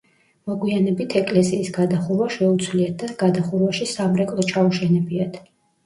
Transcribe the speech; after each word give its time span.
მოგვიანებით 0.51 1.13
ეკლესიის 1.21 1.69
გადახურვა 1.77 2.31
შეუცვლიათ 2.39 2.99
და 3.05 3.13
გადახურვაში 3.23 3.91
სამრეკლო 3.95 4.51
ჩაუშენებიათ. 4.53 5.45